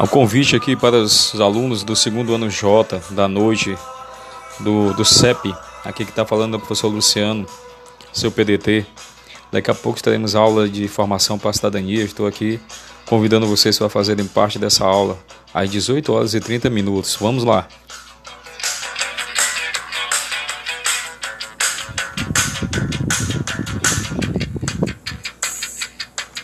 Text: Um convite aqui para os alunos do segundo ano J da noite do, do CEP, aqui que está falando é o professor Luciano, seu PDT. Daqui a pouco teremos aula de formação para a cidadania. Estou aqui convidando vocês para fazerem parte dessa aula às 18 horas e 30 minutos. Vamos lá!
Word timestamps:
Um 0.00 0.06
convite 0.06 0.56
aqui 0.56 0.74
para 0.74 0.96
os 0.96 1.38
alunos 1.38 1.82
do 1.82 1.94
segundo 1.94 2.34
ano 2.34 2.48
J 2.48 2.98
da 3.10 3.28
noite 3.28 3.76
do, 4.58 4.94
do 4.94 5.04
CEP, 5.04 5.54
aqui 5.84 6.02
que 6.02 6.10
está 6.10 6.24
falando 6.24 6.54
é 6.54 6.56
o 6.56 6.60
professor 6.60 6.88
Luciano, 6.88 7.44
seu 8.10 8.32
PDT. 8.32 8.86
Daqui 9.52 9.70
a 9.70 9.74
pouco 9.74 10.02
teremos 10.02 10.34
aula 10.34 10.66
de 10.66 10.88
formação 10.88 11.38
para 11.38 11.50
a 11.50 11.52
cidadania. 11.52 12.04
Estou 12.04 12.26
aqui 12.26 12.58
convidando 13.04 13.46
vocês 13.46 13.76
para 13.76 13.90
fazerem 13.90 14.26
parte 14.26 14.58
dessa 14.58 14.82
aula 14.82 15.18
às 15.52 15.68
18 15.68 16.10
horas 16.10 16.32
e 16.32 16.40
30 16.40 16.70
minutos. 16.70 17.14
Vamos 17.20 17.44
lá! 17.44 17.68